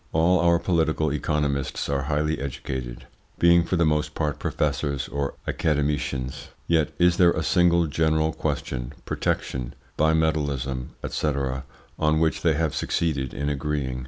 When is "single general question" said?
7.43-8.93